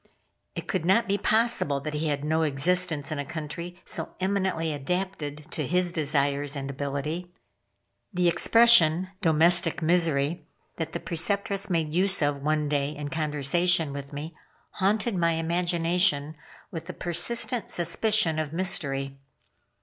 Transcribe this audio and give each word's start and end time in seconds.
It 0.55 0.67
could 0.67 0.83
not 0.83 1.07
be 1.07 1.19
possible 1.19 1.79
that 1.81 1.93
he 1.93 2.07
had 2.07 2.23
no 2.25 2.41
existence 2.41 3.11
in 3.11 3.19
a 3.19 3.23
country 3.23 3.79
so 3.85 4.15
eminently 4.19 4.73
adapted 4.73 5.45
to 5.51 5.67
his 5.67 5.91
desires 5.91 6.55
and 6.55 6.71
ability. 6.71 7.31
The 8.11 8.27
expression, 8.27 9.09
"domestic 9.21 9.83
misery," 9.83 10.43
that 10.77 10.93
the 10.93 10.99
Preceptress 10.99 11.69
made 11.69 11.93
use 11.93 12.23
of 12.23 12.41
one 12.41 12.67
day 12.67 12.89
in 12.95 13.09
conversation 13.09 13.93
with 13.93 14.11
me, 14.11 14.35
haunted 14.71 15.13
my 15.13 15.33
imagination 15.33 16.35
with 16.71 16.89
a 16.89 16.93
persistent 16.93 17.69
suspicion 17.69 18.39
of 18.39 18.53
mystery. 18.53 19.19